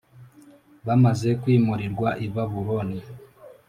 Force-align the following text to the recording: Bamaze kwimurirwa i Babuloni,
Bamaze 0.85 1.29
kwimurirwa 1.41 2.09
i 2.25 2.27
Babuloni, 2.33 2.99